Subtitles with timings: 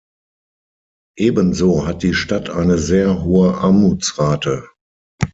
[1.15, 4.67] Ebenso hat die Stadt eine sehr hohe Armutsrate.